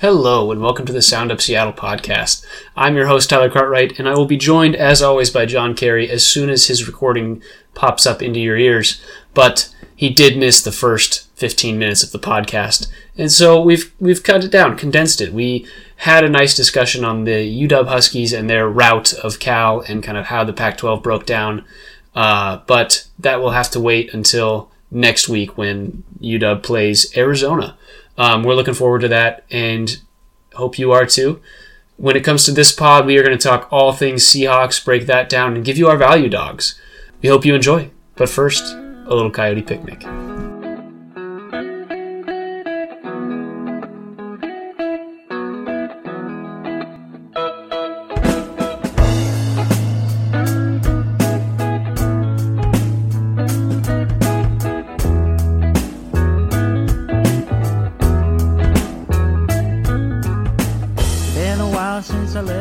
[0.00, 2.42] Hello, and welcome to the Sound Up Seattle podcast.
[2.74, 6.08] I'm your host, Tyler Cartwright, and I will be joined, as always, by John Carey
[6.08, 7.42] as soon as his recording
[7.74, 8.98] pops up into your ears.
[9.34, 14.22] But he did miss the first 15 minutes of the podcast, and so we've we've
[14.22, 15.34] cut it down, condensed it.
[15.34, 20.02] We had a nice discussion on the UW Huskies and their route of Cal and
[20.02, 21.62] kind of how the Pac-12 broke down,
[22.14, 27.76] uh, but that will have to wait until next week when UW plays Arizona.
[28.20, 29.98] Um, we're looking forward to that and
[30.52, 31.40] hope you are too.
[31.96, 35.06] When it comes to this pod, we are going to talk all things Seahawks, break
[35.06, 36.78] that down, and give you our value dogs.
[37.22, 37.90] We hope you enjoy.
[38.16, 40.04] But first, a little coyote picnic.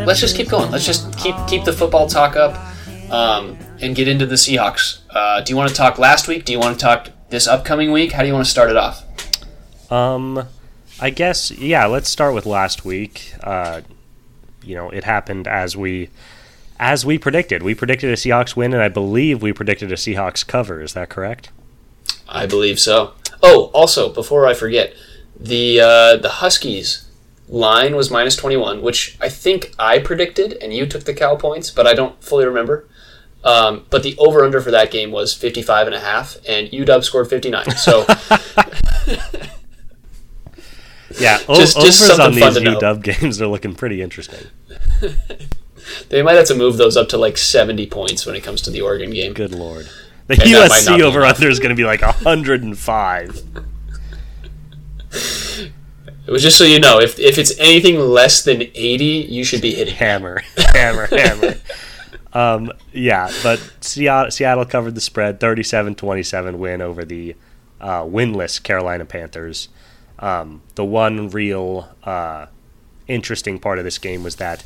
[0.09, 0.71] Let's just keep going.
[0.71, 2.57] Let's just keep keep the football talk up
[3.11, 5.01] um, and get into the Seahawks.
[5.11, 6.45] Uh, do you want to talk last week?
[6.45, 8.11] Do you want to talk this upcoming week?
[8.11, 9.05] How do you want to start it off?
[9.91, 10.47] Um,
[10.99, 11.85] I guess yeah.
[11.85, 13.35] Let's start with last week.
[13.43, 13.81] Uh,
[14.63, 16.09] you know, it happened as we
[16.79, 17.61] as we predicted.
[17.61, 20.81] We predicted a Seahawks win, and I believe we predicted a Seahawks cover.
[20.81, 21.51] Is that correct?
[22.27, 23.13] I believe so.
[23.43, 24.91] Oh, also before I forget,
[25.39, 27.08] the uh, the Huskies
[27.49, 31.69] line was minus 21, which I think I predicted, and you took the Cal points,
[31.71, 32.87] but I don't fully remember.
[33.43, 37.03] Um, but the over under for that game was 55 and a half, and UW
[37.03, 37.71] scored 59.
[37.71, 38.05] So.
[41.19, 44.47] yeah, o- just, just overs on these UW games are looking pretty interesting.
[46.09, 48.69] they might have to move those up to like 70 points when it comes to
[48.71, 49.33] the Oregon game.
[49.33, 49.89] Good lord.
[50.27, 53.43] The and USC over under is going to be like 105.
[56.29, 59.63] It was just so you know, if, if it's anything less than 80, you should
[59.63, 61.55] be hitting hammer, hammer, hammer.
[62.33, 67.35] Um, yeah, but Seattle, Seattle covered the spread, 37-27 win over the
[67.81, 69.69] uh, winless Carolina Panthers.
[70.19, 72.45] Um, the one real uh,
[73.07, 74.63] interesting part of this game was that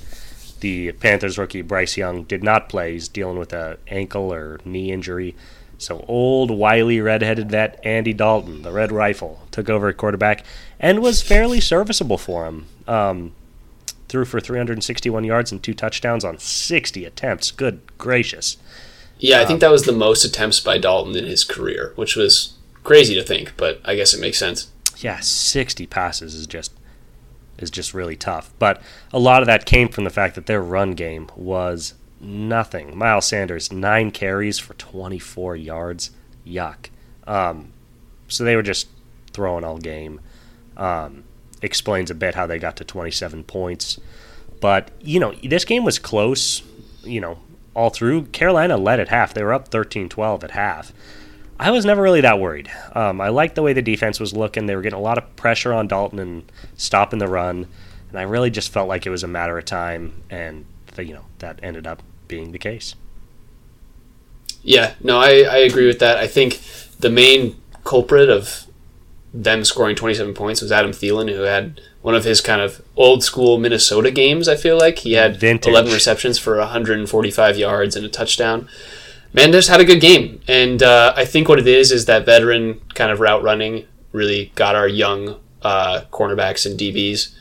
[0.59, 2.91] the Panthers rookie Bryce Young did not play.
[2.91, 5.33] He's dealing with a ankle or knee injury.
[5.83, 10.45] So old, wily, redheaded vet Andy Dalton, the Red Rifle, took over at quarterback
[10.79, 12.67] and was fairly serviceable for him.
[12.87, 13.33] Um,
[14.07, 17.51] threw for 361 yards and two touchdowns on 60 attempts.
[17.51, 18.57] Good gracious.
[19.17, 22.53] Yeah, I think that was the most attempts by Dalton in his career, which was
[22.83, 24.69] crazy to think, but I guess it makes sense.
[24.97, 26.71] Yeah, 60 passes is just
[27.57, 28.51] is just really tough.
[28.59, 31.93] But a lot of that came from the fact that their run game was
[32.23, 32.97] nothing.
[32.97, 36.11] Miles Sanders, nine carries for 24 yards.
[36.45, 36.89] Yuck.
[37.27, 37.71] Um,
[38.27, 38.87] so they were just
[39.31, 40.21] throwing all game.
[40.77, 41.23] Um,
[41.61, 43.99] explains a bit how they got to 27 points.
[44.59, 46.63] But, you know, this game was close,
[47.03, 47.39] you know,
[47.73, 48.23] all through.
[48.27, 49.33] Carolina led at half.
[49.33, 50.93] They were up 13 12 at half.
[51.59, 52.69] I was never really that worried.
[52.93, 54.65] Um, I liked the way the defense was looking.
[54.65, 57.67] They were getting a lot of pressure on Dalton and stopping the run.
[58.09, 60.23] And I really just felt like it was a matter of time.
[60.29, 60.65] And,
[60.97, 62.01] you know, that ended up
[62.33, 62.95] being the case.
[64.63, 66.17] Yeah, no, I, I agree with that.
[66.17, 66.59] I think
[66.99, 68.65] the main culprit of
[69.33, 73.23] them scoring 27 points was Adam Thielen, who had one of his kind of old
[73.23, 74.47] school Minnesota games.
[74.47, 75.71] I feel like he had Vintage.
[75.71, 78.69] 11 receptions for 145 yards and a touchdown.
[79.33, 82.25] Man just had a good game, and uh, I think what it is is that
[82.25, 87.33] veteran kind of route running really got our young uh, cornerbacks and DBs.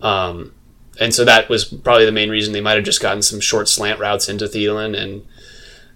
[0.00, 0.54] Um,
[1.02, 3.68] and so that was probably the main reason they might have just gotten some short
[3.68, 5.26] slant routes into Thielen and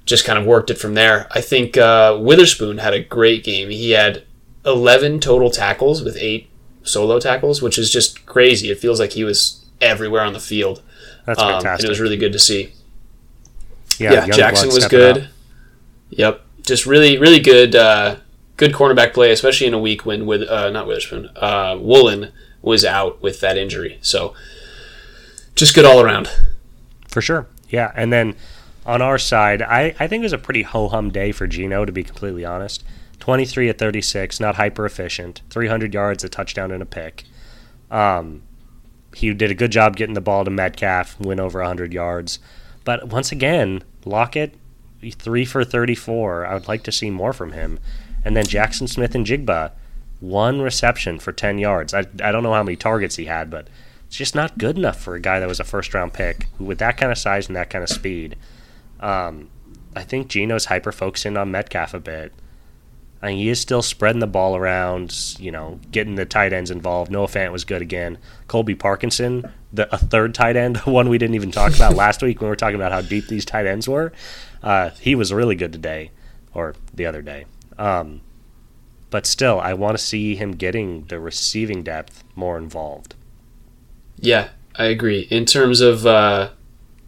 [0.05, 1.29] just kind of worked it from there.
[1.31, 3.71] I think uh, Witherspoon had a great game.
[3.71, 4.25] He had
[4.65, 6.49] 11 total tackles with eight
[6.83, 8.69] solo tackles, which is just crazy.
[8.69, 10.83] It feels like he was everywhere on the field.
[11.25, 11.85] That's um, fantastic.
[11.85, 12.73] And it was really good to see.
[13.99, 15.29] Yeah, yeah Jackson was good.
[16.11, 18.17] Yep, just really, really good, uh,
[18.57, 22.85] good cornerback play, especially in a week when with uh, not Witherspoon, uh, Woolen was
[22.85, 23.99] out with that injury.
[24.03, 24.35] So
[25.57, 26.31] just good all around.
[27.09, 27.49] For sure.
[27.69, 27.93] Yeah.
[27.97, 28.37] And then
[28.85, 31.85] on our side, I, I think it was a pretty ho hum day for Geno,
[31.85, 32.85] to be completely honest.
[33.19, 37.25] 23 at 36, not hyper efficient, 300 yards, a touchdown, and a pick.
[37.91, 38.43] Um,
[39.15, 42.39] he did a good job getting the ball to Metcalf, went over 100 yards.
[42.85, 44.55] But once again, Lockett,
[45.11, 46.47] 3 for 34.
[46.47, 47.81] I would like to see more from him.
[48.25, 49.73] And then Jaxon Smith-Njigba,
[50.21, 51.95] one reception for 10 yards.
[51.95, 53.69] I, I don't know how many targets he had, but
[54.07, 56.79] it's just not good enough for a guy that was a first round pick with
[56.79, 58.37] that kind of size and that kind of speed.
[59.01, 59.51] Um,
[59.95, 62.33] I think Geno's hyper focusing on Metcalf a bit.
[63.23, 67.11] I he is still spreading the ball around, you know, getting the tight ends involved.
[67.11, 68.19] Noah Fant was good again.
[68.47, 72.41] Colby Parkinson, the a third tight end, one we didn't even talk about last week
[72.41, 74.13] when we were talking about how deep these tight ends were.
[74.63, 76.13] Uh, he was really good today,
[76.55, 77.47] or the other day.
[77.79, 78.21] Um,
[79.11, 83.16] but still, I want to see him getting the receiving depth more involved.
[84.19, 85.27] Yeah, I agree.
[85.31, 86.51] In terms of uh,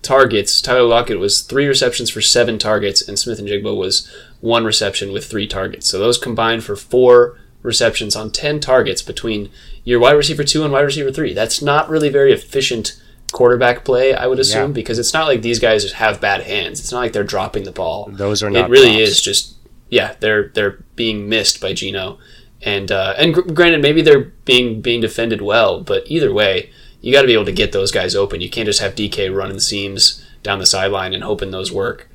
[0.02, 4.10] targets, Tyler Lockett was three receptions for seven targets, and Smith-Njigba was
[4.40, 5.87] one reception with three targets.
[5.87, 9.50] So those combined for four receptions on 10 targets between
[9.84, 11.34] your wide receiver two and wide receiver three.
[11.34, 13.00] That's not really very efficient
[13.32, 14.75] quarterback play, I would assume, Yeah.
[14.75, 16.78] because it's not like these guys have bad hands.
[16.81, 18.08] It's not like they're dropping the ball.
[18.12, 19.56] Those are not It really is just
[19.90, 22.19] yeah, they're they're being missed by Geno,
[22.62, 27.12] and uh, and gr- granted maybe they're being being defended well, but either way, you
[27.12, 28.40] got to be able to get those guys open.
[28.40, 32.08] You can't just have DK running seams down the sideline and hoping those work.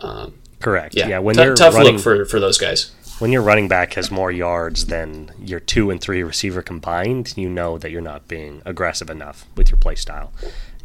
[0.00, 0.94] Um, Correct.
[0.96, 2.90] yeah, Yeah, when Tou- you're tough running, look for for those guys.
[3.18, 7.48] when your running back has more yards than your two and three receiver combined, you
[7.48, 10.32] know that you're not being aggressive enough with your play style.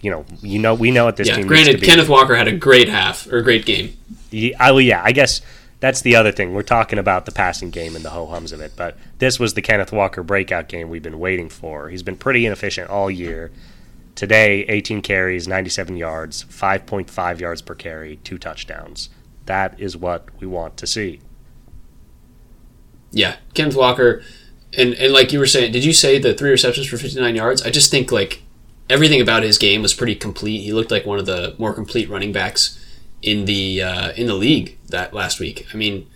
[0.02, 1.88] You know, you know, we know what this Yeah, team needs granted, to be.
[1.88, 3.98] Kenneth Walker had a great half or a great game.
[4.30, 5.42] Ye- I, yeah, I guess
[5.80, 6.54] that's the other thing.
[6.54, 9.54] We're talking about the passing game and the ho hums of it, but this was
[9.54, 11.90] the Kenneth Walker breakout game we've been waiting for.
[11.90, 13.52] He's been pretty inefficient all year.
[14.16, 19.10] Today, 18 carries, 97 yards, 5.5 yards per carry, two touchdowns.
[19.46, 21.20] That is what we want to see.
[23.12, 24.24] Yeah, Kenneth Walker,
[24.76, 27.62] and and like you were saying, did you say the three receptions for 59 yards?
[27.62, 28.42] I just think like
[28.90, 30.62] everything about his game was pretty complete.
[30.62, 32.84] He looked like one of the more complete running backs
[33.28, 35.68] in the uh, in the league that last week.
[35.74, 36.08] I mean,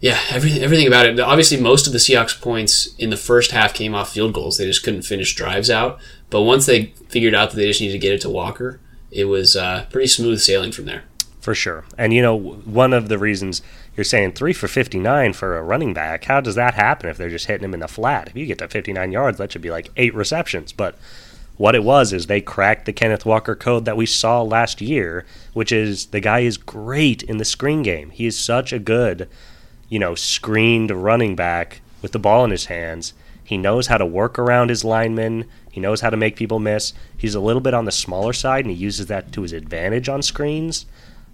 [0.00, 1.20] yeah, everything everything about it.
[1.20, 4.58] Obviously, most of the Seahawks points in the first half came off field goals.
[4.58, 6.00] They just couldn't finish drives out.
[6.28, 8.80] But once they figured out that they just needed to get it to Walker,
[9.12, 11.04] it was uh, pretty smooth sailing from there.
[11.40, 11.84] For sure.
[11.96, 13.62] And, you know, one of the reasons
[13.96, 17.30] you're saying three for 59 for a running back, how does that happen if they're
[17.30, 18.28] just hitting him in the flat?
[18.28, 20.72] If you get to 59 yards, that should be like eight receptions.
[20.72, 20.96] But
[21.60, 25.26] what it was is they cracked the Kenneth Walker code that we saw last year,
[25.52, 28.08] which is the guy is great in the screen game.
[28.08, 29.28] He is such a good,
[29.90, 33.12] you know, screened running back with the ball in his hands.
[33.44, 35.44] He knows how to work around his linemen.
[35.70, 36.94] He knows how to make people miss.
[37.14, 40.08] He's a little bit on the smaller side, and he uses that to his advantage
[40.08, 40.86] on screens,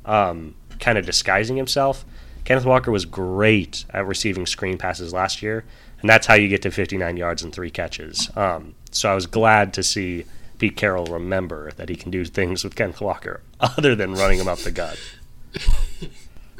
[0.07, 2.05] um, kind of disguising himself.
[2.45, 5.65] Kenneth Walker was great at receiving screen passes last year,
[6.01, 8.29] and that's how you get to 59 yards and three catches.
[8.35, 10.25] Um, so I was glad to see
[10.59, 14.49] Pete Carroll remember that he can do things with Kenneth Walker other than running him
[14.49, 14.99] up the gut.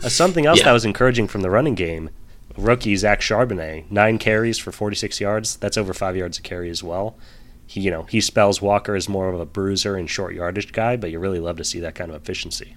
[0.05, 0.67] Uh, something else Yeah.
[0.67, 2.11] that was encouraging from the running game,
[2.57, 5.57] rookie Zach Charbonnet, nine carries for 46 yards.
[5.57, 7.17] That's over five yards a carry as well.
[7.67, 10.97] He, you know, he spells Walker as more of a bruiser and short yardage guy,
[10.97, 12.77] but you really love to see that kind of efficiency.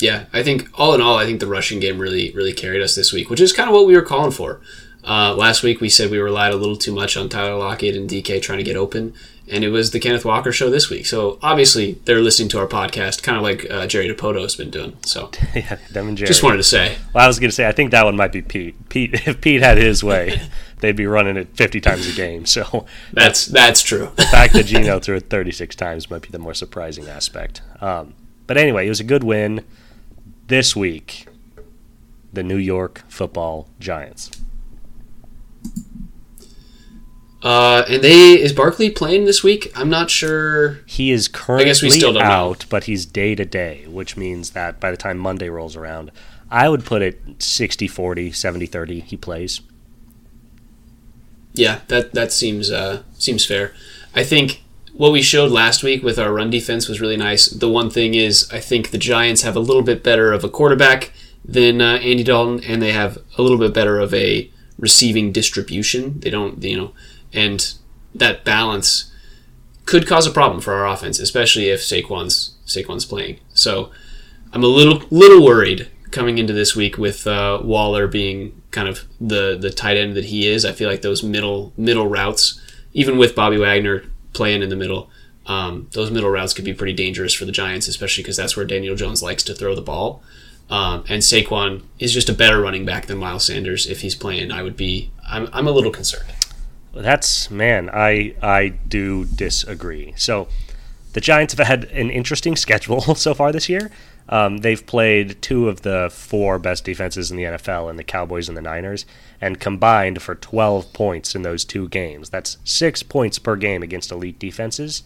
[0.00, 2.94] Yeah, I think all in all, I think the rushing game really, really carried us
[2.94, 4.60] this week, which is kind of what we were calling for.
[5.04, 8.08] Uh, last week, we said we relied a little too much on Tyler Lockett and
[8.08, 9.14] DK trying to get open,
[9.50, 11.06] and it was the Kenneth Walker show this week.
[11.06, 14.70] So obviously, they're listening to our podcast, kind of like uh, Jerry Dipoto has been
[14.70, 14.96] doing.
[15.04, 16.28] So yeah, them and Jerry.
[16.28, 18.32] just wanted to say, Well, I was going to say, I think that one might
[18.32, 18.88] be Pete.
[18.88, 20.40] Pete, if Pete had his way,
[20.80, 22.44] they'd be running it 50 times a game.
[22.44, 24.10] So that's that's true.
[24.16, 27.62] the fact that Geno threw it 36 times might be the more surprising aspect.
[27.80, 28.14] Um,
[28.46, 29.64] but anyway, it was a good win
[30.48, 31.26] this week.
[32.32, 34.30] The New York Football Giants.
[37.42, 39.70] Uh, and they is Barkley playing this week?
[39.76, 40.80] I'm not sure.
[40.86, 42.28] He is currently guess we still don't know.
[42.28, 46.10] out, but he's day to day, which means that by the time Monday rolls around,
[46.50, 49.00] I would put it 60 40, 70 30.
[49.00, 49.60] He plays.
[51.52, 53.72] Yeah, that that seems uh, seems fair.
[54.14, 57.46] I think what we showed last week with our run defense was really nice.
[57.46, 60.48] The one thing is, I think the Giants have a little bit better of a
[60.48, 61.12] quarterback
[61.44, 66.18] than uh, Andy Dalton, and they have a little bit better of a receiving distribution.
[66.20, 66.92] They don't, you know,
[67.32, 67.74] and
[68.14, 69.12] that balance
[69.84, 73.40] could cause a problem for our offense, especially if Saquon's Saquon's playing.
[73.54, 73.90] So
[74.52, 79.04] I'm a little little worried coming into this week with uh, Waller being kind of
[79.20, 80.64] the the tight end that he is.
[80.64, 82.60] I feel like those middle middle routes,
[82.92, 85.10] even with Bobby Wagner playing in the middle,
[85.46, 88.66] um, those middle routes could be pretty dangerous for the Giants, especially because that's where
[88.66, 90.22] Daniel Jones likes to throw the ball.
[90.70, 93.86] Um, and Saquon is just a better running back than Miles Sanders.
[93.86, 95.10] If he's playing, I would be.
[95.26, 96.30] I'm, I'm a little concerned.
[97.02, 100.14] That's man, I I do disagree.
[100.16, 100.48] So
[101.12, 103.90] the Giants have had an interesting schedule so far this year.
[104.30, 108.48] Um, they've played two of the four best defenses in the NFL, in the Cowboys
[108.48, 109.06] and the Niners,
[109.40, 112.28] and combined for 12 points in those two games.
[112.28, 115.02] That's six points per game against elite defenses.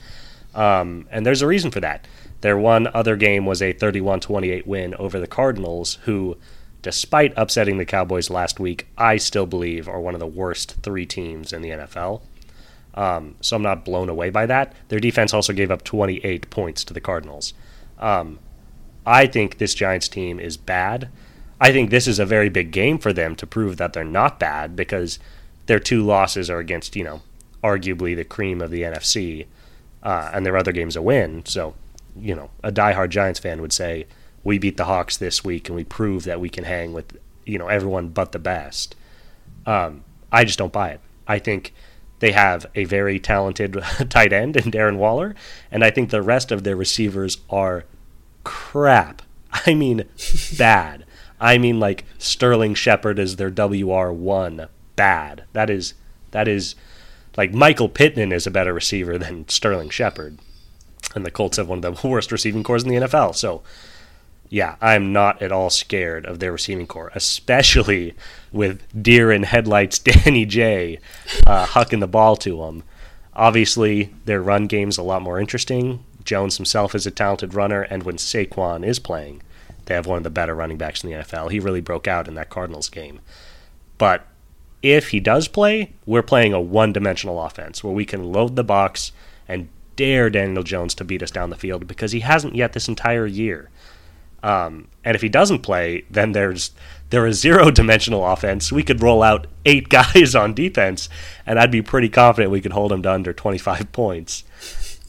[0.57, 2.07] Um, and there's a reason for that.
[2.41, 6.37] Their one other game was a 31 28 win over the Cardinals, who
[6.83, 11.07] despite upsetting the Cowboys last week, I still believe are one of the worst three
[11.07, 12.23] teams in the NFL.
[12.95, 14.75] Um, so I'm not blown away by that.
[14.89, 17.55] Their defense also gave up 28 points to the Cardinals.
[17.99, 18.39] Um,
[19.07, 21.09] I think this Giants team is bad.
[21.61, 24.41] I think this is a very big game for them to prove that they're not
[24.41, 25.19] bad because
[25.67, 27.23] their two losses are against, you know,
[27.63, 29.47] arguably the cream of the NFC,
[30.03, 31.45] uh, and their other games a win.
[31.47, 31.75] So,
[32.17, 34.07] you know, a diehard Giants fan would say,
[34.45, 37.59] we beat the Hawks this week and we prove that we can hang with, you
[37.59, 38.95] know, everyone but the best.
[39.67, 41.01] Um, I just don't buy it.
[41.27, 41.73] I think
[42.19, 43.77] they have a very talented
[44.09, 45.35] tight end in Darren Waller,
[45.71, 47.85] and I think the rest of their receivers are
[48.45, 49.23] crap.
[49.67, 50.05] I mean,
[50.57, 51.05] bad.
[51.41, 55.45] I mean, like Sterling Shepard is their WR one bad.
[55.53, 55.95] That is
[56.31, 56.77] that is
[57.37, 60.39] like Michael Pittman is a better receiver than Sterling Shepard,
[61.15, 63.35] and the Colts have one of the worst receiving cores in the NFL.
[63.35, 63.63] So,
[64.53, 68.13] yeah, I'm not at all scared of their receiving core, especially
[68.53, 70.99] with deer in headlights Danny J
[71.47, 72.83] uh, hucking the ball to them.
[73.33, 76.05] Obviously, their run game's a lot more interesting.
[76.23, 79.41] Jones himself is a talented runner, and when Saquon is playing,
[79.87, 81.51] they have one of the better running backs in the NFL.
[81.51, 83.21] He really broke out in that Cardinals game.
[83.97, 84.27] But
[84.83, 88.65] if he does play, we're playing a one dimensional offense where we can load the
[88.65, 89.13] box
[89.49, 92.87] and dare Daniel Jones to beat us down the field because he hasn't yet this
[92.87, 93.71] entire year.
[94.43, 96.73] Um, and if he doesn't play, then there's
[97.11, 98.73] there is zero dimensional offense.
[98.73, 101.09] We could roll out eight guys on defense,
[101.47, 104.45] and I'd be pretty confident we could hold them to under 25 points.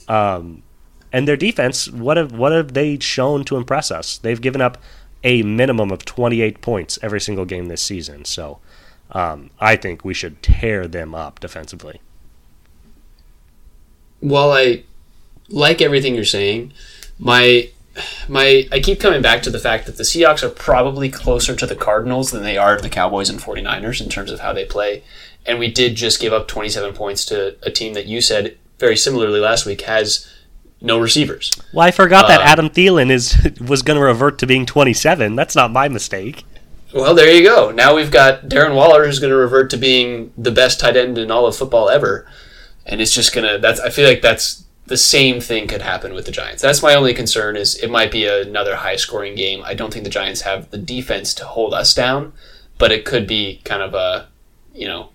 [0.07, 0.63] Um,
[1.11, 4.17] and their defense, what have what have they shown to impress us?
[4.17, 4.77] They've given up
[5.23, 8.25] a minimum of 28 points every single game this season.
[8.25, 8.59] So
[9.11, 12.01] um, I think we should tear them up defensively.
[14.19, 14.83] While I
[15.49, 16.73] like everything you're saying,
[17.19, 17.69] my
[18.27, 21.65] my I keep coming back to the fact that the Seahawks are probably closer to
[21.65, 24.65] the Cardinals than they are to the Cowboys and 49ers in terms of how they
[24.65, 25.03] play.
[25.45, 28.95] And we did just give up 27 points to a team that you said very
[28.97, 30.29] similarly last week has
[30.81, 31.51] no receivers.
[31.73, 35.35] Well, I forgot uh, that Adam Thielen is was going to revert to being 27.
[35.35, 36.45] That's not my mistake.
[36.93, 37.71] Well, there you go.
[37.71, 41.17] Now we've got Darren Waller who's going to revert to being the best tight end
[41.17, 42.27] in all of football ever.
[42.85, 46.13] And it's just going to that's I feel like that's the same thing could happen
[46.13, 46.61] with the Giants.
[46.61, 49.61] That's my only concern is it might be another high scoring game.
[49.63, 52.33] I don't think the Giants have the defense to hold us down,
[52.77, 54.27] but it could be kind of a,
[54.73, 55.09] you know,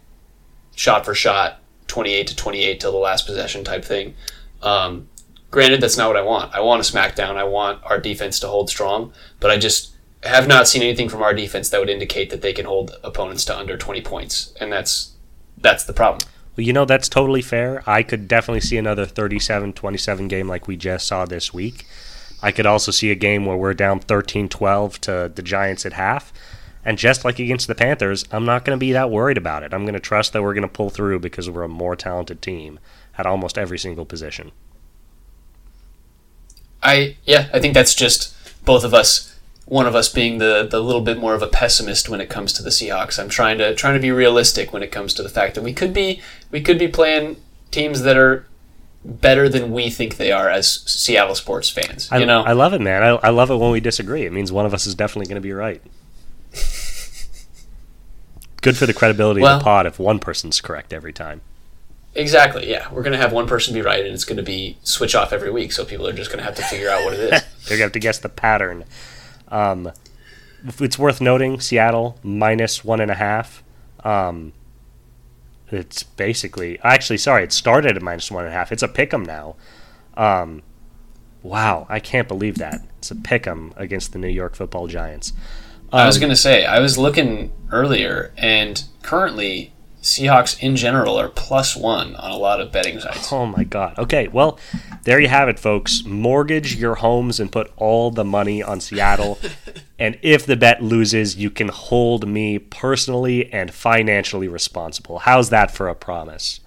[0.74, 4.14] shot for shot, 28 to 28 till the last possession type thing.
[4.62, 5.08] Um,
[5.50, 6.54] granted, that's not what I want.
[6.54, 7.36] I want a smackdown.
[7.36, 11.22] I want our defense to hold strong, but I just have not seen anything from
[11.22, 14.72] our defense that would indicate that they can hold opponents to under 20 points, and
[14.72, 15.12] that's
[15.60, 16.20] that's the problem.
[16.58, 17.82] You know, that's totally fair.
[17.86, 21.86] I could definitely see another 37 27 game like we just saw this week.
[22.42, 25.94] I could also see a game where we're down 13 12 to the Giants at
[25.94, 26.32] half.
[26.84, 29.74] And just like against the Panthers, I'm not going to be that worried about it.
[29.74, 32.40] I'm going to trust that we're going to pull through because we're a more talented
[32.40, 32.78] team
[33.16, 34.52] at almost every single position.
[36.82, 38.34] I yeah, I think that's just
[38.64, 39.27] both of us
[39.68, 42.52] one of us being the the little bit more of a pessimist when it comes
[42.54, 43.18] to the Seahawks.
[43.18, 45.74] I'm trying to trying to be realistic when it comes to the fact that we
[45.74, 47.36] could be we could be playing
[47.70, 48.46] teams that are
[49.04, 52.08] better than we think they are as Seattle sports fans.
[52.10, 53.02] I, you know, I love it, man.
[53.02, 54.24] I, I love it when we disagree.
[54.24, 55.82] It means one of us is definitely going to be right.
[58.60, 61.42] Good for the credibility well, of the pod if one person's correct every time.
[62.14, 62.68] Exactly.
[62.68, 65.14] Yeah, we're going to have one person be right, and it's going to be switch
[65.14, 65.72] off every week.
[65.72, 67.30] So people are just going to have to figure out what it is.
[67.68, 68.84] They're going to have to guess the pattern.
[69.50, 69.92] Um,
[70.80, 73.62] it's worth noting Seattle minus one and a half.
[74.04, 74.52] Um,
[75.70, 78.72] it's basically actually sorry, it started at minus one and a half.
[78.72, 79.56] It's a pick 'em now.
[80.16, 80.62] Um,
[81.42, 85.32] wow, I can't believe that it's a pick 'em against the New York Football Giants.
[85.92, 91.18] I was um, going to say I was looking earlier, and currently Seahawks in general
[91.18, 93.32] are plus one on a lot of betting sites.
[93.32, 93.98] Oh my god.
[93.98, 94.58] Okay, well,
[95.04, 96.04] there you have it, folks.
[96.04, 99.38] Mortgage your homes and put all the money on Seattle.
[99.98, 105.18] and if the bet loses, you can hold me personally and financially responsible.
[105.20, 106.60] How's that for a promise?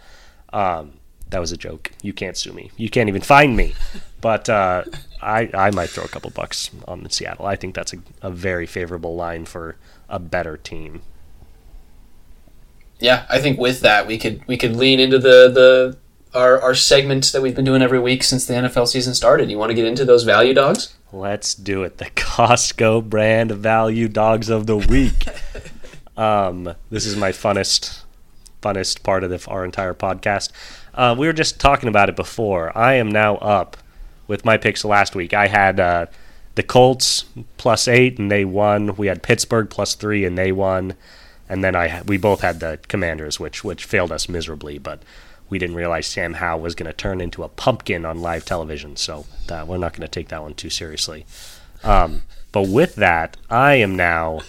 [0.52, 0.94] Um,
[1.30, 1.92] that was a joke.
[2.02, 2.72] You can't sue me.
[2.76, 3.74] You can't even find me.
[4.20, 4.84] But uh,
[5.22, 7.46] I, I might throw a couple bucks on Seattle.
[7.46, 9.78] I think that's a, a very favorable line for
[10.10, 11.02] a better team
[13.02, 15.98] yeah, I think with that we could we could lean into the the
[16.34, 19.50] our our segment that we've been doing every week since the NFL season started.
[19.50, 20.94] You want to get into those value dogs?
[21.12, 21.98] Let's do it.
[21.98, 25.26] The Costco brand value dogs of the week.
[26.18, 28.04] um, this is my funnest
[28.62, 30.52] funnest part of the, our entire podcast.
[30.94, 32.76] Uh, we were just talking about it before.
[32.78, 33.78] I am now up
[34.28, 35.34] with my picks last week.
[35.34, 36.06] I had uh,
[36.56, 37.26] the Colts
[37.58, 38.96] plus eight and they won.
[38.96, 40.94] We had Pittsburgh plus three and they won,
[41.52, 45.04] and then I we both had the Commanders, which which failed us miserably, but
[45.50, 48.96] we didn't realize Sam Howell was going to turn into a pumpkin on live television,
[48.96, 51.26] so that, we're not going to take that one too seriously.
[51.84, 52.22] Um,
[52.54, 54.40] but with that, I am now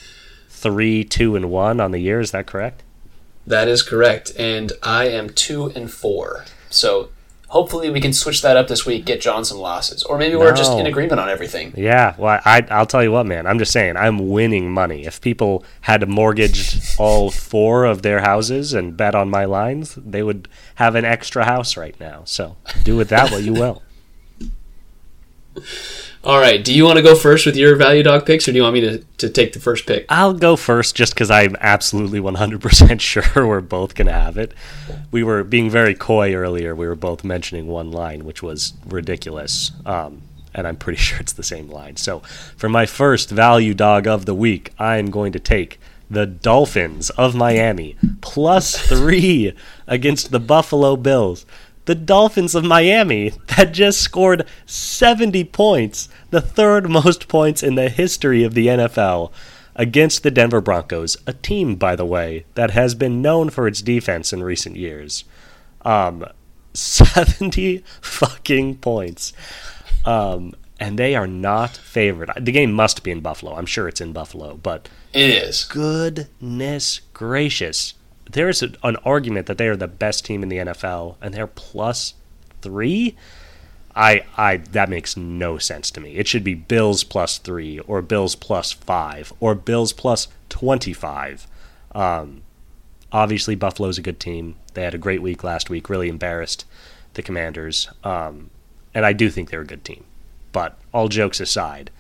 [0.49, 2.21] three, two, and one on the year.
[2.21, 2.85] Is that correct?
[3.45, 6.45] That is correct, and I am two and four.
[6.71, 7.09] So
[7.53, 10.57] hopefully we can switch that up this week, get John some losses, or maybe we're
[10.57, 11.75] just in agreement on everything.
[11.77, 13.47] Yeah, well, I, I'll tell you what, man.
[13.47, 15.05] I'm just saying, I'm winning money.
[15.05, 20.23] If people had mortgaged all four of their houses and bet on my lines, they
[20.23, 22.23] would have an extra house right now.
[22.25, 23.83] So do with that what you will.
[26.25, 28.57] All right, do you want to go first with your value dog picks, or do
[28.57, 30.07] you want me to, to take the first pick?
[30.09, 33.01] I'll go first just because I'm absolutely 100%
[33.35, 34.55] sure we're both going to have it.
[35.11, 36.77] We were being very coy earlier.
[36.77, 39.73] We were both mentioning one line, which was ridiculous.
[39.85, 40.23] Um,
[40.55, 41.97] and I'm pretty sure it's the same line.
[41.97, 42.21] So
[42.57, 47.35] for my first value dog of the week, I'm going to take the Dolphins of
[47.35, 49.55] Miami plus three
[49.89, 51.47] against the Buffalo Bills.
[51.85, 57.89] The Dolphins of Miami that just scored 70 points, the third most points in the
[57.89, 59.33] history of the NFL
[59.75, 63.83] against the Denver Broncos, a team, by the way, that has been known for its
[63.83, 65.25] defense in recent years.
[65.83, 66.25] Um,
[66.75, 69.33] 70 fucking points.
[70.05, 72.31] Um, and they are not favored.
[72.41, 73.55] The game must be in Buffalo.
[73.57, 75.65] I'm sure it's in Buffalo, but It is.
[75.65, 77.95] goodness gracious.
[78.31, 81.47] There's a, an argument that they are the best team in the NFL, and they're
[81.47, 82.15] plus
[82.61, 83.17] three.
[83.95, 86.15] I, I, that makes no sense to me.
[86.15, 91.47] It should be Bills plus three, or Bills plus five, or Bills plus twenty-five.
[91.95, 92.43] Um,
[93.11, 94.57] obviously, Buffalo's a good team.
[94.75, 95.91] They had a great week last week.
[95.91, 96.65] Really embarrassed
[97.15, 98.51] the Commanders, um,
[98.95, 100.05] and I do think they're a good team.
[100.53, 101.91] But all jokes aside,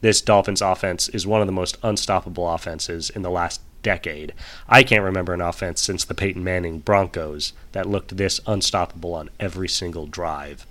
[0.00, 4.34] this Dolphins offense is one of the most unstoppable offenses in the last decade.
[4.68, 9.30] I can't remember an offense since the Peyton Manning Broncos that looked this unstoppable on
[9.38, 10.66] every single drive.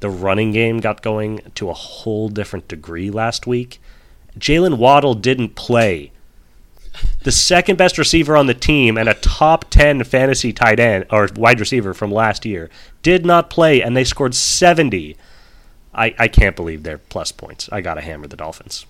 [0.00, 3.80] The running game got going to a whole different degree last week.
[4.38, 6.12] Jaylen Waddle didn't play.
[7.24, 11.28] The second best receiver on the team and a top 10 fantasy tight end or
[11.34, 12.70] wide receiver from last year
[13.02, 15.16] did not play, and they scored 70.
[15.94, 17.68] I, I can't believe they're plus points.
[17.72, 18.86] I got to hammer the Dolphins.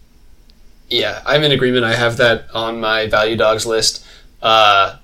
[0.89, 1.85] Yeah, I'm in agreement.
[1.85, 4.05] I have that on my value dogs list.
[4.43, 4.99] Uh,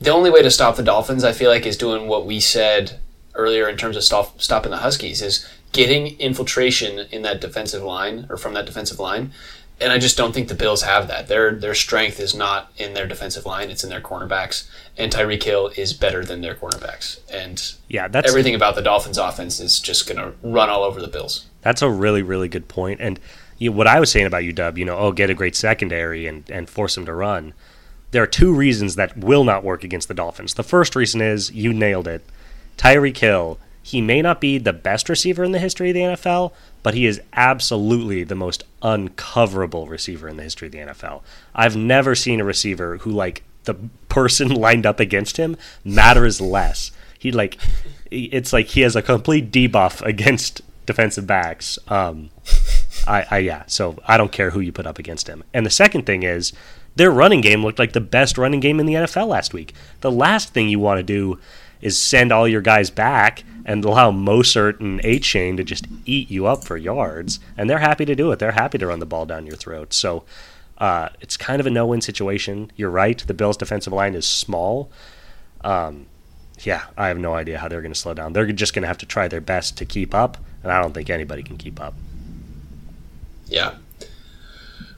[0.00, 3.00] the only way to stop the Dolphins, I feel like, is doing what we said
[3.34, 8.26] earlier in terms of stop, stopping the Huskies, is getting infiltration in that defensive line
[8.30, 9.32] or from that defensive line.
[9.80, 11.28] And I just don't think the Bills have that.
[11.28, 14.68] Their their strength is not in their defensive line; it's in their cornerbacks.
[14.96, 17.20] And Tyreek Hill is better than their cornerbacks.
[17.32, 21.00] And Yeah, that's everything about the Dolphins' offense is just going to run all over
[21.00, 21.46] the Bills.
[21.62, 23.00] That's a really, really good point.
[23.00, 23.20] And
[23.58, 26.48] you what I was saying about UW, you know, oh, get a great secondary and,
[26.50, 27.54] and force them to run.
[28.10, 30.54] There are two reasons that will not work against the Dolphins.
[30.54, 32.24] The first reason is you nailed it.
[32.78, 36.52] Tyreek Hill, he may not be the best receiver in the history of the NFL,
[36.82, 41.22] but he is absolutely the most uncoverable receiver in the history of the NFL.
[41.54, 43.74] I've never seen a receiver who like the
[44.08, 46.92] person lined up against him matters less.
[47.18, 47.58] He like
[48.10, 51.78] it's like he has a complete debuff against defensive backs.
[51.88, 52.30] Um,
[53.08, 55.42] I, I yeah, so I don't care who you put up against him.
[55.54, 56.52] And the second thing is
[56.94, 59.74] their running game looked like the best running game in the NFL last week.
[60.00, 61.38] The last thing you want to do
[61.80, 66.46] is send all your guys back and allow Mostert and Achane to just eat you
[66.46, 67.38] up for yards.
[67.56, 68.38] And they're happy to do it.
[68.38, 69.92] They're happy to run the ball down your throat.
[69.94, 70.24] So
[70.78, 72.72] uh, it's kind of a no win situation.
[72.76, 73.18] You're right.
[73.18, 74.90] The Bills' defensive line is small.
[75.62, 76.06] Um,
[76.60, 78.32] yeah, I have no idea how they're going to slow down.
[78.32, 80.38] They're just going to have to try their best to keep up.
[80.62, 81.94] And I don't think anybody can keep up.
[83.48, 83.74] Yeah.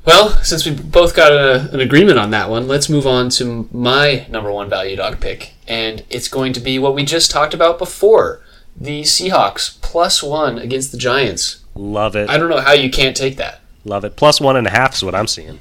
[0.05, 3.69] Well, since we both got a, an agreement on that one, let's move on to
[3.71, 5.53] my number one value dog pick.
[5.69, 8.41] And it's going to be what we just talked about before
[8.77, 11.63] the Seahawks plus one against the Giants.
[11.75, 12.31] Love it.
[12.31, 13.61] I don't know how you can't take that.
[13.85, 14.17] Love it.
[14.17, 15.61] Plus one and a half is what I'm seeing.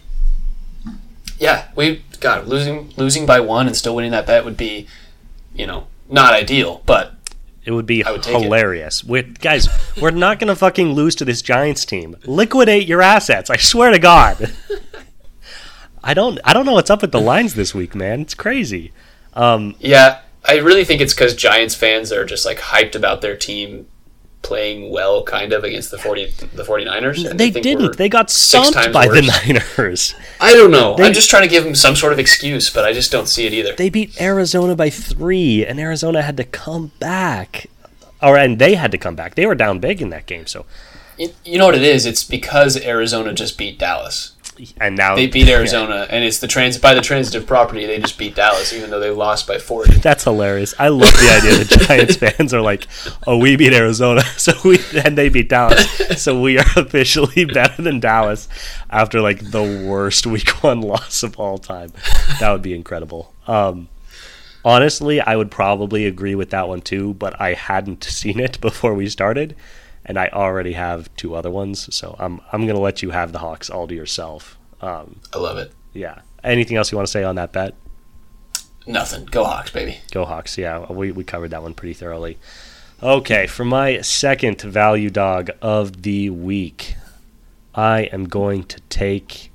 [1.37, 4.87] Yeah, we got losing losing by one and still winning that bet would be,
[5.53, 7.13] you know, not ideal, but
[7.65, 9.03] It would be would hilarious.
[9.03, 9.67] we guys,
[10.01, 12.15] we're not going to fucking lose to this Giants team.
[12.25, 13.49] Liquidate your assets.
[13.49, 14.53] I swear to God.
[16.03, 16.39] I don't.
[16.43, 18.21] I don't know what's up with the lines this week, man.
[18.21, 18.93] It's crazy.
[19.33, 23.35] Um, yeah, I really think it's because Giants fans are just like hyped about their
[23.35, 23.87] team
[24.41, 26.25] playing well, kind of against the 40,
[26.55, 27.29] the 49ers.
[27.29, 27.97] and they think didn't.
[27.97, 29.45] They got stomped by the worse.
[29.77, 30.15] Niners.
[30.39, 30.95] I don't know.
[30.95, 33.27] They- I'm just trying to give them some sort of excuse, but I just don't
[33.27, 33.73] see it either.
[33.75, 37.67] They beat Arizona by three, and Arizona had to come back.
[38.21, 39.35] Or and they had to come back.
[39.35, 40.45] They were down big in that game.
[40.47, 40.65] So
[41.17, 42.05] you know what it is?
[42.05, 44.33] It's because Arizona just beat Dallas.
[44.79, 47.85] And now They beat Arizona, and it's the trans by the transitive property.
[47.85, 49.97] They just beat Dallas, even though they lost by forty.
[49.99, 50.73] That's hilarious.
[50.79, 52.87] I love the idea that Giants fans are like,
[53.25, 55.89] "Oh, we beat Arizona, so we and they beat Dallas,
[56.21, 58.49] so we are officially better than Dallas."
[58.89, 61.93] After like the worst Week One loss of all time,
[62.39, 63.33] that would be incredible.
[63.47, 63.87] Um,
[64.65, 68.93] honestly, I would probably agree with that one too, but I hadn't seen it before
[68.93, 69.55] we started,
[70.09, 73.39] and I already have two other ones, so I'm I'm gonna let you have the
[73.39, 74.57] Hawks all to yourself.
[74.81, 75.71] Um, I love it.
[75.93, 76.19] yeah.
[76.43, 77.75] Anything else you want to say on that bet?
[78.87, 79.25] Nothing.
[79.25, 79.99] Go Hawks, baby.
[80.11, 80.57] Go Hawks.
[80.57, 82.37] Yeah, we, we covered that one pretty thoroughly.
[83.03, 86.95] Okay, for my second value dog of the week,
[87.75, 89.51] I am going to take.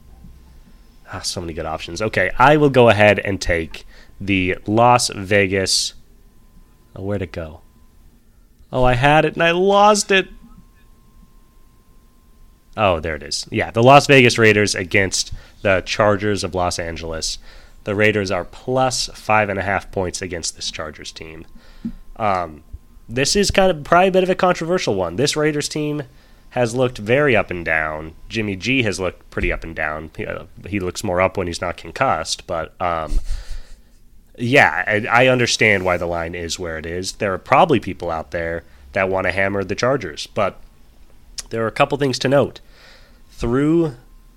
[1.13, 2.01] Ah, so many good options.
[2.03, 3.87] Okay, I will go ahead and take
[4.21, 5.95] the Las Vegas.
[6.95, 7.61] Oh, where'd it go?
[8.73, 10.29] Oh, I had it and I lost it.
[12.77, 13.47] Oh, there it is.
[13.51, 15.33] Yeah, the Las Vegas Raiders against
[15.63, 17.39] the Chargers of Los Angeles.
[17.85, 21.47] The Raiders are plus five and a half points against this Chargers team.
[22.17, 22.65] Um,
[23.09, 25.17] this is kind of probably a bit of a controversial one.
[25.17, 26.05] This Raiders team
[26.51, 28.15] has looked very up and down.
[28.29, 30.11] Jimmy G has looked pretty up and down.
[30.17, 33.19] He, uh, he looks more up when he's not concussed, but um,
[34.39, 37.13] yeah, I, I understand why the line is where it is.
[37.15, 40.61] There are probably people out there that want to hammer the Chargers, but
[41.51, 42.61] there are a couple things to note.
[43.37, 43.97] Through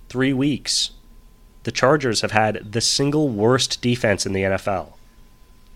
[0.10, 0.90] three weeks,
[1.64, 4.94] the Chargers have had the single worst defense in the NFL.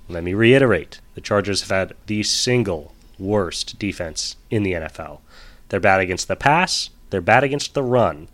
[0.10, 5.19] Let me reiterate the Chargers have had the single worst defense in the NFL.
[5.69, 8.27] They're bad against the pass, they're bad against the run.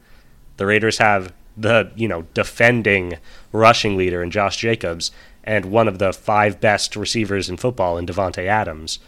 [0.56, 3.18] The Raiders have the, you know, defending
[3.52, 5.12] rushing leader in Josh Jacobs
[5.44, 9.00] and one of the five best receivers in football in Davante Adams.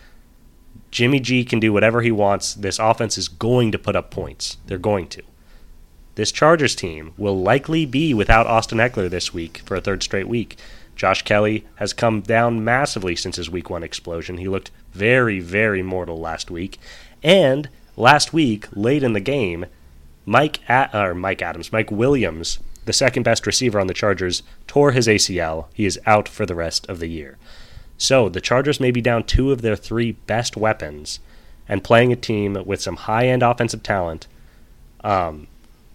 [0.91, 2.53] Jimmy G can do whatever he wants.
[2.53, 4.57] This offense is going to put up points.
[4.67, 5.23] They're going to.
[6.19, 10.27] This Chargers team will likely be without Austin Ekeler this week for a third straight
[10.27, 10.57] week.
[10.97, 14.37] Josh Kelley has come down massively since his week one explosion.
[14.37, 16.77] He looked very, very mortal last week.
[17.23, 19.67] And last week, late in the game,
[20.25, 20.59] Mike
[20.93, 25.67] or Mike Adams, Mike Williams, the second best receiver on the Chargers, tore his ACL.
[25.73, 27.37] He is out for the rest of the year.
[27.97, 31.21] So the Chargers may be down two of their three best weapons
[31.65, 34.27] and playing a team with some high end offensive talent.
[35.01, 35.47] Um,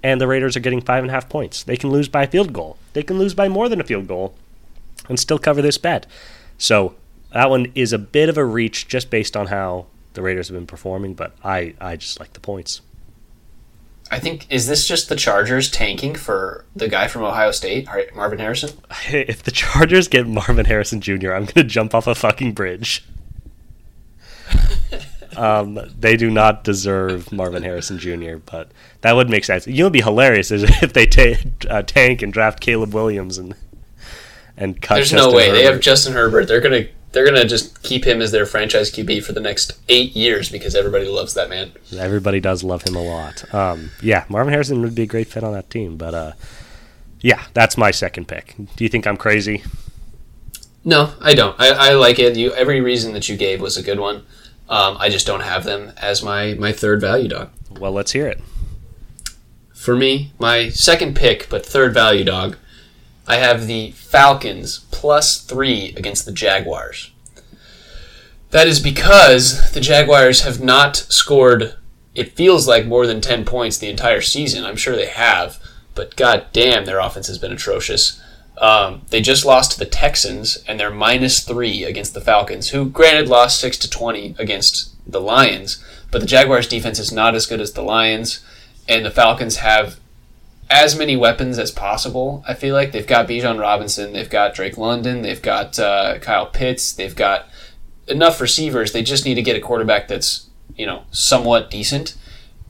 [0.04, 1.62] and the Raiders are getting five and a half points.
[1.64, 2.76] They can lose by a field goal.
[2.92, 4.34] They can lose by more than a field goal
[5.08, 6.06] and still cover this bet.
[6.58, 6.94] So
[7.32, 10.56] that one is a bit of a reach just based on how the Raiders have
[10.56, 12.82] been performing, but I, I just like the points.
[14.10, 18.38] I think is this just the Chargers tanking for the guy from Ohio State, Marvin
[18.38, 18.76] Harrison?
[19.08, 23.02] If the Chargers get Marvin Harrison Jr., I'm going to jump off a fucking bridge.
[25.36, 28.70] Um, they do not deserve Marvin Harrison Jr., but
[29.00, 29.66] that would make sense.
[29.66, 33.54] You know, would be hilarious if they ta- uh, tank and draft Caleb Williams and
[34.56, 34.96] and cut.
[34.96, 36.46] There's Justin no way they have Justin Herbert.
[36.46, 40.14] They're gonna they're gonna just keep him as their franchise QB for the next eight
[40.16, 41.72] years because everybody loves that man.
[41.96, 43.54] Everybody does love him a lot.
[43.54, 46.32] Um, yeah, Marvin Harrison would be a great fit on that team, but uh,
[47.20, 48.54] yeah, that's my second pick.
[48.76, 49.62] Do you think I'm crazy?
[50.84, 51.58] No, I don't.
[51.58, 52.36] I, I like it.
[52.36, 54.24] You every reason that you gave was a good one.
[54.68, 57.50] Um, I just don't have them as my my third value dog.
[57.70, 58.40] Well, let's hear it.
[59.74, 62.56] For me, my second pick, but third value dog,
[63.26, 67.10] I have the Falcons plus three against the Jaguars.
[68.50, 71.74] That is because the Jaguars have not scored,
[72.14, 74.64] it feels like more than 10 points the entire season.
[74.64, 75.58] I'm sure they have,
[75.94, 78.22] but god damn, their offense has been atrocious.
[78.58, 82.88] Um, they just lost to the Texans, and they're minus three against the Falcons, who,
[82.88, 87.46] granted, lost 6 to 20 against the Lions, but the Jaguars' defense is not as
[87.46, 88.44] good as the Lions,
[88.88, 89.98] and the Falcons have
[90.70, 92.44] as many weapons as possible.
[92.48, 96.46] I feel like they've got Bijan Robinson, they've got Drake London, they've got uh, Kyle
[96.46, 97.48] Pitts, they've got
[98.08, 98.92] enough receivers.
[98.92, 102.14] They just need to get a quarterback that's you know somewhat decent,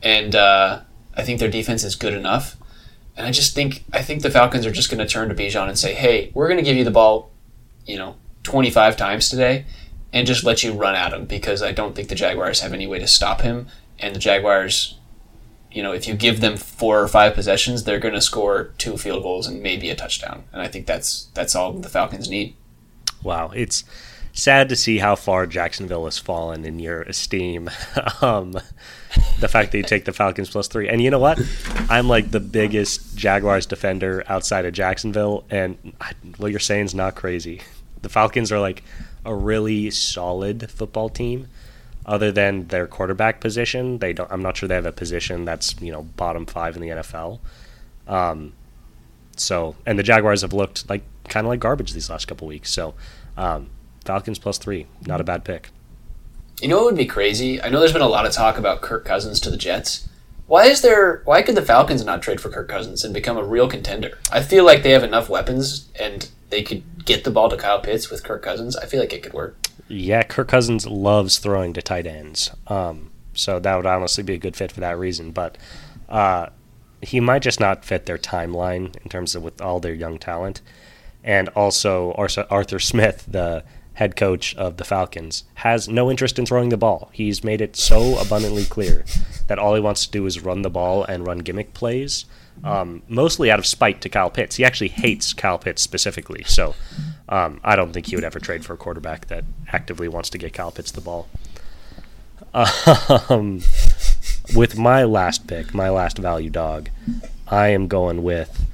[0.03, 0.81] and uh,
[1.16, 2.57] I think their defense is good enough.
[3.16, 5.68] And I just think I think the Falcons are just going to turn to Bijan
[5.68, 7.31] and say, "Hey, we're going to give you the ball,
[7.87, 9.66] you know, 25 times today,
[10.12, 12.87] and just let you run at him because I don't think the Jaguars have any
[12.87, 14.98] way to stop him, and the Jaguars."
[15.74, 18.96] you know, if you give them four or five possessions, they're going to score two
[18.96, 20.44] field goals and maybe a touchdown.
[20.53, 22.55] And I think that's that's all the Falcons need.
[23.24, 23.83] Wow, it's
[24.33, 27.70] sad to see how far Jacksonville has fallen in your esteem.
[28.22, 28.55] um,
[29.40, 31.38] the fact that you take the Falcons plus three, and you know what?
[31.88, 36.94] I'm like the biggest Jaguars defender outside of Jacksonville, and I, what you're saying is
[36.94, 37.62] not crazy.
[38.03, 38.83] The Falcons are like
[39.24, 41.48] a really solid football team.
[42.07, 43.98] other than their quarterback position.
[43.98, 44.31] They don't.
[44.31, 47.40] I'm not sure they have a position that's you know bottom five in the NFL.
[48.07, 48.53] Um,
[49.37, 52.70] so and the Jaguars have looked like kind of like garbage these last couple weeks.
[52.70, 52.94] So
[53.37, 53.70] um,
[54.05, 55.70] Falcons plus three, not a bad pick.
[56.64, 57.61] You know what would be crazy?
[57.61, 60.09] I know there's been a lot of talk about Kirk Cousins to the Jets.
[60.46, 61.20] Why is there?
[61.27, 64.16] Why could the Falcons not trade for Kirk Cousins and become a real contender?
[64.33, 67.83] I feel like they have enough weapons and they could get the ball to Kyle
[67.83, 68.79] Pitts with Kirk Cousins.
[68.79, 69.59] I feel like it could work.
[69.88, 74.38] Yeah, Kirk Cousins loves throwing to tight ends, um, so that would honestly be a
[74.38, 75.33] good fit for that reason.
[75.33, 75.59] But
[76.09, 76.46] uh,
[77.03, 80.62] he might just not fit their timeline in terms of with all their young talent,
[81.22, 86.68] and also Arthur Smith, the head coach of the Falcons, has no interest in throwing
[86.68, 87.11] the ball.
[87.12, 89.04] He's made it so abundantly clear
[89.46, 92.24] that all he wants to do is run the ball and run gimmick plays,
[92.62, 94.57] um, mostly out of spite to Kyle Pitts.
[94.57, 96.74] He actually hates Kyle Pitts specifically, so
[97.28, 100.38] um, I don't think he would ever trade for a quarterback that actively wants to
[100.38, 101.28] get Kyle Pitts the ball.
[103.28, 103.62] Um,
[104.54, 106.90] with my last pick, my last value dog,
[107.48, 108.64] I am going with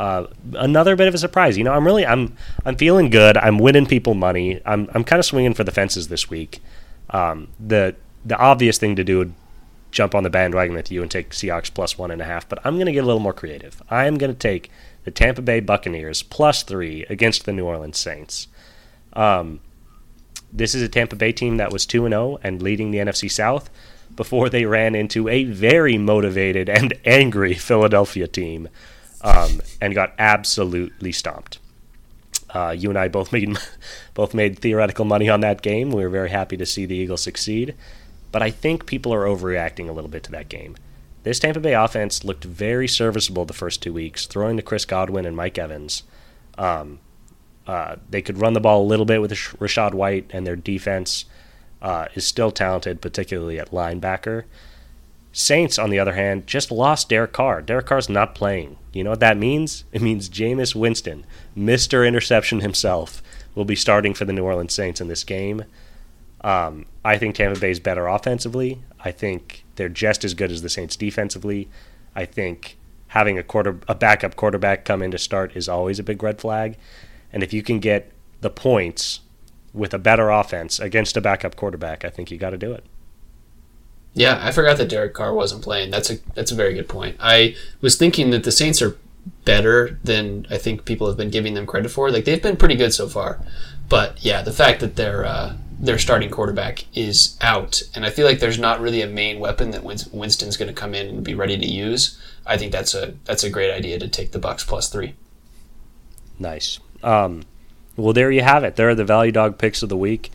[0.00, 1.58] uh, another bit of a surprise.
[1.58, 2.34] You know, I'm really I'm
[2.64, 3.36] I'm feeling good.
[3.36, 4.58] I'm winning people money.
[4.64, 6.62] I'm I'm kind of swinging for the fences this week.
[7.10, 9.34] Um, the the obvious thing to do would
[9.90, 12.60] jump on the bandwagon with you and take Seahawks plus one and a half, but
[12.64, 13.82] I'm going to get a little more creative.
[13.90, 14.70] I am going to take
[15.04, 18.48] the Tampa Bay Buccaneers plus three against the New Orleans Saints.
[19.12, 19.60] Um,
[20.50, 23.30] this is a Tampa Bay team that was 2 and 0 and leading the NFC
[23.30, 23.68] South
[24.16, 28.68] before they ran into a very motivated and angry Philadelphia team
[29.22, 31.58] um, and got absolutely stomped.
[32.52, 33.56] Uh, you and I both made
[34.14, 35.90] both made theoretical money on that game.
[35.90, 37.74] We were very happy to see the Eagles succeed,
[38.32, 40.76] but I think people are overreacting a little bit to that game.
[41.22, 45.26] This Tampa Bay offense looked very serviceable the first two weeks, throwing to Chris Godwin
[45.26, 46.02] and Mike Evans.
[46.56, 46.98] Um,
[47.66, 51.26] uh, they could run the ball a little bit with Rachaad White, and their defense
[51.82, 54.44] uh, is still talented, particularly at linebacker.
[55.32, 57.62] Saints, on the other hand, just lost Derek Carr.
[57.62, 58.76] Derek Carr's not playing.
[58.92, 59.84] You know what that means?
[59.92, 61.24] It means Jameis Winston,
[61.56, 62.06] Mr.
[62.06, 63.22] Interception himself,
[63.54, 65.64] will be starting for the New Orleans Saints in this game.
[66.42, 68.82] Um, I think Tampa Bay is better offensively.
[69.04, 71.68] I think they're just as good as the Saints defensively.
[72.14, 72.76] I think
[73.08, 76.40] having a quarter a backup quarterback come in to start is always a big red
[76.40, 76.76] flag.
[77.32, 79.20] And if you can get the points
[79.72, 82.84] with a better offense against a backup quarterback, I think you got to do it.
[84.14, 85.90] Yeah, I forgot that Derek Carr wasn't playing.
[85.90, 87.16] That's a that's a very good point.
[87.20, 88.96] I was thinking that the Saints are
[89.44, 92.10] better than I think people have been giving them credit for.
[92.10, 93.40] Like they've been pretty good so far,
[93.88, 98.26] but yeah, the fact that their uh, their starting quarterback is out, and I feel
[98.26, 101.34] like there's not really a main weapon that Winston's going to come in and be
[101.34, 102.20] ready to use.
[102.44, 105.14] I think that's a that's a great idea to take the Bucs plus three.
[106.38, 106.80] Nice.
[107.02, 107.44] Um,
[107.96, 108.76] well, there you have it.
[108.76, 110.30] There are the value dog picks of the week.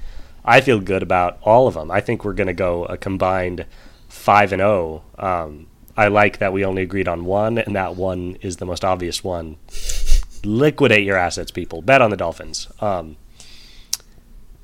[0.45, 1.91] I feel good about all of them.
[1.91, 3.65] I think we're going to go a combined
[4.07, 5.03] five and zero.
[5.17, 5.27] Oh.
[5.27, 8.83] Um, I like that we only agreed on one, and that one is the most
[8.83, 9.55] obvious one.
[10.43, 11.81] Liquidate your assets, people.
[11.81, 12.67] Bet on the Dolphins.
[12.81, 13.15] Um,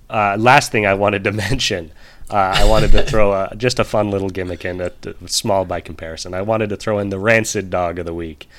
[0.09, 1.91] uh, last thing I wanted to mention,
[2.29, 5.63] uh, I wanted to throw a, just a fun little gimmick in, a, a, small
[5.63, 6.33] by comparison.
[6.33, 8.49] I wanted to throw in the rancid dog of the week.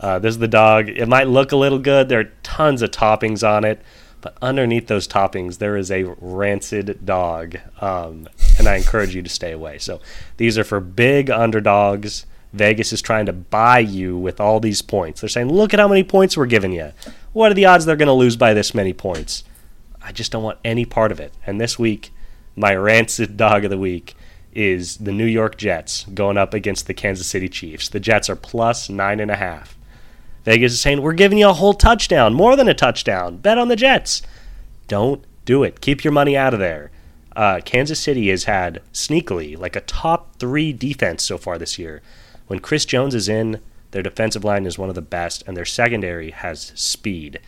[0.00, 0.88] Uh, this is the dog.
[0.88, 2.08] It might look a little good.
[2.08, 3.80] There are tons of toppings on it.
[4.24, 8.26] But underneath those toppings, there is a rancid dog, um,
[8.58, 9.76] and I encourage you to stay away.
[9.76, 10.00] So
[10.38, 12.24] these are for big underdogs.
[12.54, 15.20] Vegas is trying to buy you with all these points.
[15.20, 16.92] They're saying, look at how many points we're giving you.
[17.34, 19.44] What are the odds they're going to lose by this many points?
[20.00, 21.34] I just don't want any part of it.
[21.46, 22.10] And this week,
[22.56, 24.16] my rancid dog of the week
[24.54, 27.90] is the New York Jets going up against the Kansas City Chiefs.
[27.90, 29.76] The Jets are plus nine and a half.
[30.44, 33.38] Vegas is saying, we're giving you a whole touchdown, more than a touchdown.
[33.38, 34.22] Bet on the Jets.
[34.88, 35.80] Don't do it.
[35.80, 36.90] Keep your money out of there.
[37.34, 42.02] Uh, Kansas City has had sneakily like a top three defense so far this year.
[42.46, 45.64] When Chris Jones is in, their defensive line is one of the best, and their
[45.64, 47.40] secondary has speed.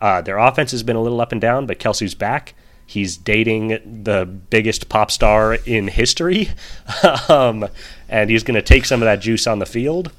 [0.00, 2.54] Uh, their offense has been a little up and down, but Kelce's back.
[2.86, 6.50] He's dating the biggest pop star in history,
[7.28, 7.68] um,
[8.08, 10.12] and he's going to take some of that juice on the field.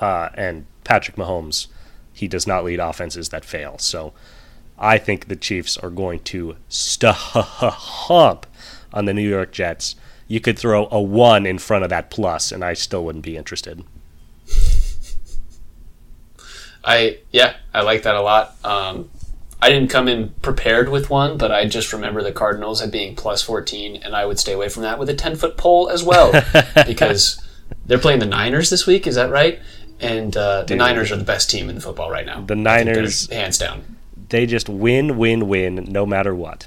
[0.00, 1.66] Uh, and Patrick Mahomes,
[2.12, 3.78] he does not lead offenses that fail.
[3.78, 4.12] So
[4.78, 7.26] I think the Chiefs are going to stomp
[8.92, 9.96] on the New York Jets.
[10.28, 13.36] You could throw a one in front of that plus, and I still wouldn't be
[13.36, 13.84] interested.
[16.84, 18.56] I yeah, I like that a lot.
[18.62, 19.10] Um,
[19.60, 23.16] I didn't come in prepared with one, but I just remember the Cardinals at being
[23.16, 26.02] plus fourteen, and I would stay away from that with a ten foot pole as
[26.02, 26.32] well
[26.86, 27.42] because
[27.86, 29.06] they're playing the Niners this week.
[29.06, 29.60] Is that right?
[30.04, 32.42] And uh, the Niners are the best team in the football right now.
[32.42, 33.96] The Niners, hands down,
[34.28, 36.66] they just win, win, win, no matter what.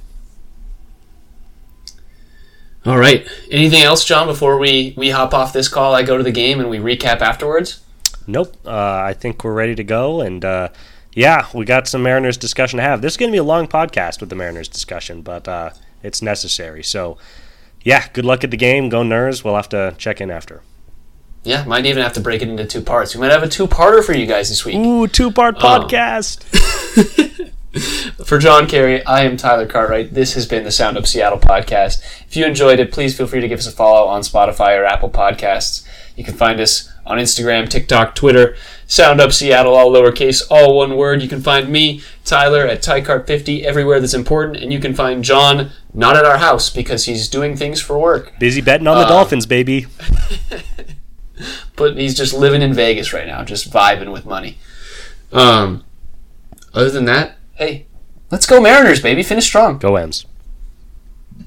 [2.85, 3.27] All right.
[3.51, 4.27] Anything else, John?
[4.27, 7.21] Before we we hop off this call, I go to the game and we recap
[7.21, 7.81] afterwards.
[8.25, 8.55] Nope.
[8.65, 10.21] Uh, I think we're ready to go.
[10.21, 10.69] And uh,
[11.13, 13.01] yeah, we got some Mariners discussion to have.
[13.01, 15.71] This is going to be a long podcast with the Mariners discussion, but uh,
[16.01, 16.83] it's necessary.
[16.83, 17.17] So
[17.83, 18.89] yeah, good luck at the game.
[18.89, 19.43] Go Ners.
[19.43, 20.61] We'll have to check in after.
[21.47, 23.15] Yeah, might even have to break it into two parts.
[23.15, 24.75] We might have a two-parter for you guys this week.
[24.75, 26.43] Ooh, two part podcast.
[28.25, 30.13] For John Kerry, I am Tyler Cartwright.
[30.13, 32.01] This has been the Sound Up Seattle podcast.
[32.27, 34.83] If you enjoyed it, please feel free to give us a follow on Spotify or
[34.83, 35.87] Apple Podcasts.
[36.17, 38.57] You can find us on Instagram, TikTok, Twitter,
[38.87, 41.21] Sound Up Seattle, all lowercase, all one word.
[41.21, 45.69] You can find me, Tyler, at TyCart50 everywhere that's important, and you can find John
[45.93, 48.37] not at our house because he's doing things for work.
[48.39, 49.85] Busy betting on the Uh, Dolphins, baby.
[51.75, 54.57] but he's just living in Vegas right now, just vibing with money.
[55.31, 55.83] Um,
[56.73, 57.87] other than that, hey,
[58.31, 59.23] let's go Mariners, baby.
[59.23, 59.77] Finish strong.
[59.77, 60.25] Go M's.